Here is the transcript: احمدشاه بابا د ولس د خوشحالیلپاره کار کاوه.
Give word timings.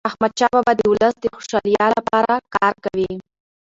احمدشاه 0.09 0.51
بابا 0.55 0.71
د 0.75 0.81
ولس 0.91 1.15
د 1.19 1.25
خوشحالیلپاره 1.35 2.33
کار 2.55 2.73
کاوه. 2.83 3.13